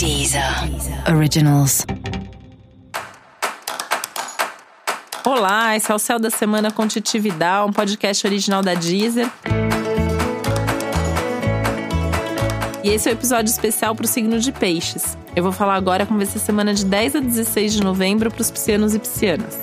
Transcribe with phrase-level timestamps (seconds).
[0.00, 0.42] Deezer
[1.14, 1.84] Originals.
[5.26, 9.30] Olá, esse é o Céu da Semana com Titividade, um podcast original da Deezer.
[12.82, 15.18] E esse é o um episódio especial para o signo de Peixes.
[15.36, 18.30] Eu vou falar agora como vai ser a semana de 10 a 16 de novembro
[18.30, 19.58] para os piscianos e piscianas.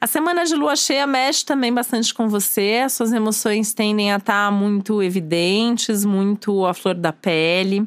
[0.00, 2.80] A semana de lua cheia mexe também bastante com você.
[2.84, 7.86] As suas emoções tendem a estar tá muito evidentes, muito à flor da pele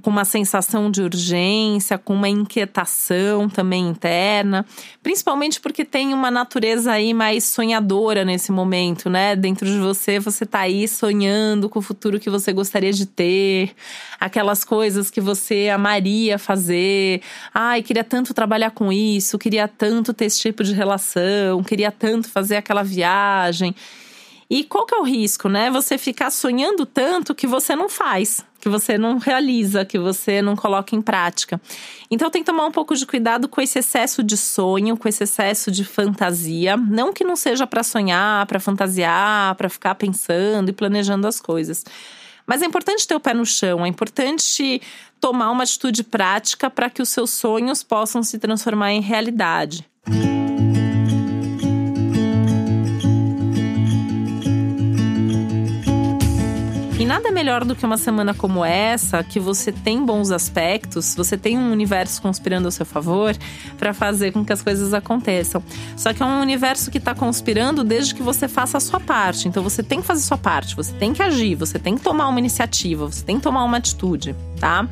[0.00, 4.64] com uma sensação de urgência, com uma inquietação também interna,
[5.02, 9.36] principalmente porque tem uma natureza aí mais sonhadora nesse momento, né?
[9.36, 13.72] Dentro de você, você tá aí sonhando com o futuro que você gostaria de ter,
[14.18, 17.22] aquelas coisas que você amaria fazer.
[17.52, 22.28] Ai, queria tanto trabalhar com isso, queria tanto ter esse tipo de relação, queria tanto
[22.28, 23.74] fazer aquela viagem.
[24.50, 25.70] E qual que é o risco, né?
[25.70, 30.56] Você ficar sonhando tanto que você não faz, que você não realiza, que você não
[30.56, 31.60] coloca em prática.
[32.10, 35.22] Então tem que tomar um pouco de cuidado com esse excesso de sonho, com esse
[35.22, 40.72] excesso de fantasia, não que não seja para sonhar, para fantasiar, para ficar pensando e
[40.72, 41.84] planejando as coisas.
[42.44, 44.82] Mas é importante ter o pé no chão, é importante
[45.20, 49.88] tomar uma atitude prática para que os seus sonhos possam se transformar em realidade.
[50.08, 50.39] E
[57.20, 61.58] nada melhor do que uma semana como essa, que você tem bons aspectos, você tem
[61.58, 63.36] um universo conspirando ao seu favor
[63.78, 65.62] para fazer com que as coisas aconteçam.
[65.96, 69.46] Só que é um universo que está conspirando desde que você faça a sua parte.
[69.46, 72.00] Então você tem que fazer a sua parte, você tem que agir, você tem que
[72.00, 74.88] tomar uma iniciativa, você tem que tomar uma atitude, tá?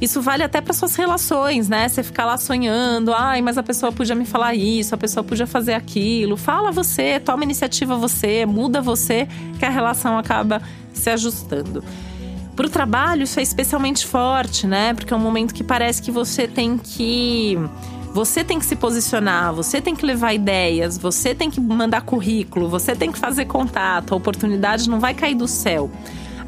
[0.00, 1.88] Isso vale até para suas relações, né?
[1.88, 5.46] Você ficar lá sonhando, ai, mas a pessoa podia me falar isso, a pessoa podia
[5.46, 6.36] fazer aquilo.
[6.36, 9.26] Fala você, toma iniciativa você, muda você,
[9.58, 11.82] que a relação acaba se ajustando.
[12.54, 14.94] Para o trabalho, isso é especialmente forte, né?
[14.94, 17.56] Porque é um momento que parece que você tem que.
[18.12, 22.68] Você tem que se posicionar, você tem que levar ideias, você tem que mandar currículo,
[22.68, 25.90] você tem que fazer contato, a oportunidade não vai cair do céu.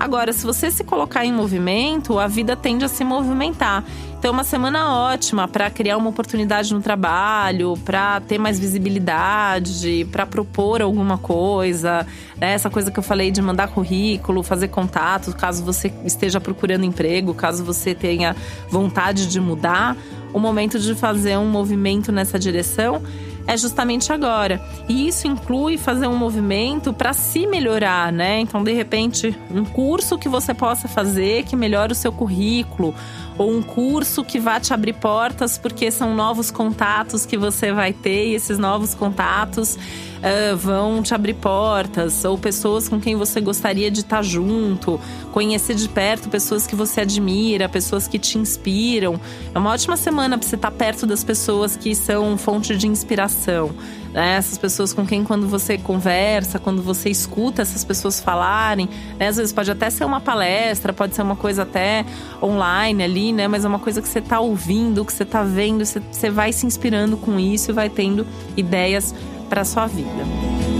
[0.00, 3.84] Agora, se você se colocar em movimento, a vida tende a se movimentar.
[4.18, 10.08] Então, é uma semana ótima para criar uma oportunidade no trabalho, para ter mais visibilidade,
[10.10, 12.06] para propor alguma coisa.
[12.38, 12.54] Né?
[12.54, 17.34] Essa coisa que eu falei de mandar currículo, fazer contato, caso você esteja procurando emprego,
[17.34, 18.34] caso você tenha
[18.70, 19.98] vontade de mudar.
[20.32, 23.02] O momento de fazer um movimento nessa direção
[23.46, 24.60] é justamente agora.
[24.88, 28.40] E isso inclui fazer um movimento para se melhorar, né?
[28.40, 32.94] Então, de repente, um curso que você possa fazer que melhore o seu currículo,
[33.40, 37.90] ou um curso que vá te abrir portas, porque são novos contatos que você vai
[37.90, 43.40] ter, e esses novos contatos uh, vão te abrir portas, ou pessoas com quem você
[43.40, 45.00] gostaria de estar junto,
[45.32, 49.18] conhecer de perto pessoas que você admira, pessoas que te inspiram.
[49.54, 53.70] É uma ótima semana para você estar perto das pessoas que são fonte de inspiração.
[54.12, 54.36] Né?
[54.36, 58.88] Essas pessoas com quem, quando você conversa, quando você escuta essas pessoas falarem,
[59.18, 59.28] né?
[59.28, 62.04] às vezes pode até ser uma palestra, pode ser uma coisa até
[62.42, 63.46] online ali, né?
[63.46, 66.52] Mas é uma coisa que você está ouvindo, que você está vendo, você, você vai
[66.52, 68.26] se inspirando com isso e vai tendo
[68.56, 69.14] ideias
[69.48, 70.79] para sua vida.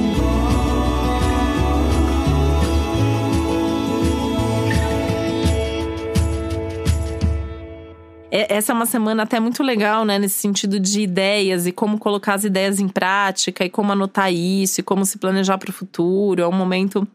[8.49, 10.19] Essa é uma semana até muito legal, né?
[10.19, 14.81] Nesse sentido de ideias e como colocar as ideias em prática e como anotar isso
[14.81, 16.43] e como se planejar para o futuro.
[16.43, 17.07] É um momento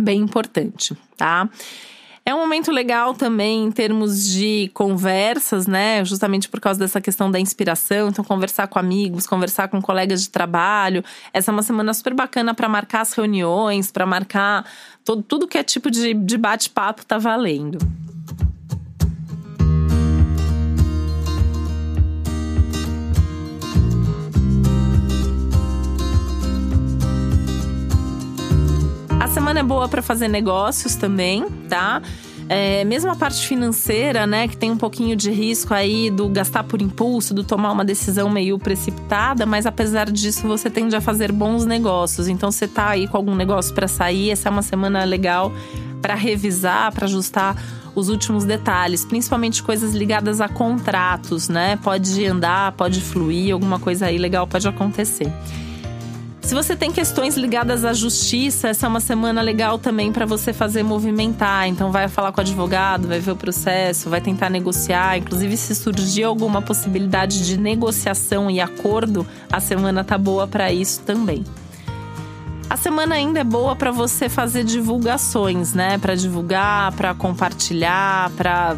[0.00, 1.48] bem importante, tá?
[2.26, 6.02] É um momento legal também em termos de conversas, né?
[6.06, 8.08] Justamente por causa dessa questão da inspiração.
[8.08, 11.04] Então, conversar com amigos, conversar com colegas de trabalho.
[11.34, 14.64] Essa é uma semana super bacana para marcar as reuniões, para marcar
[15.04, 17.78] todo, tudo que é tipo de, de bate-papo tá valendo.
[29.24, 32.02] A semana é boa para fazer negócios também, tá?
[32.46, 36.62] É, mesmo a parte financeira, né, que tem um pouquinho de risco aí do gastar
[36.64, 41.32] por impulso, do tomar uma decisão meio precipitada, mas apesar disso você tende a fazer
[41.32, 42.28] bons negócios.
[42.28, 45.50] Então você tá aí com algum negócio para sair, essa é uma semana legal
[46.02, 47.56] para revisar, para ajustar
[47.94, 51.78] os últimos detalhes, principalmente coisas ligadas a contratos, né?
[51.82, 55.32] Pode andar, pode fluir, alguma coisa aí legal pode acontecer.
[56.44, 60.52] Se você tem questões ligadas à justiça, essa é uma semana legal também para você
[60.52, 61.66] fazer movimentar.
[61.66, 65.16] Então, vai falar com o advogado, vai ver o processo, vai tentar negociar.
[65.16, 71.00] Inclusive, se surgir alguma possibilidade de negociação e acordo, a semana tá boa para isso
[71.00, 71.42] também.
[72.68, 75.96] A semana ainda é boa para você fazer divulgações, né?
[75.96, 78.76] Para divulgar, para compartilhar, para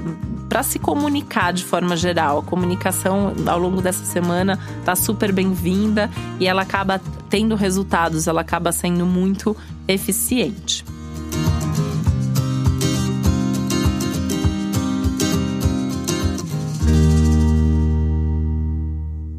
[0.48, 2.38] para se comunicar de forma geral.
[2.38, 6.08] A comunicação ao longo dessa semana tá super bem-vinda
[6.38, 9.56] e ela acaba tendo resultados, ela acaba sendo muito
[9.86, 10.84] eficiente.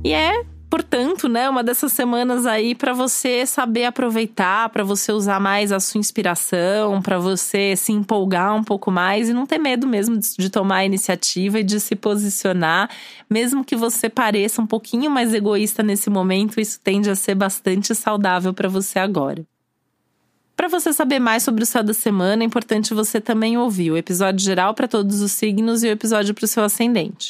[0.03, 5.39] E é portanto, né, uma dessas semanas aí para você saber aproveitar, para você usar
[5.39, 9.87] mais a sua inspiração, para você se empolgar um pouco mais e não ter medo
[9.87, 12.89] mesmo de tomar a iniciativa e de se posicionar,
[13.29, 17.93] mesmo que você pareça um pouquinho mais egoísta nesse momento, isso tende a ser bastante
[17.95, 19.45] saudável para você agora.
[20.57, 23.97] Para você saber mais sobre o céu da semana, é importante você também ouvir o
[23.97, 27.29] episódio geral para todos os signos e o episódio para o seu ascendente.